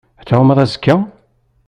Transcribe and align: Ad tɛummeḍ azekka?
Ad 0.19 0.25
tɛummeḍ 0.27 0.57
azekka? 0.63 0.95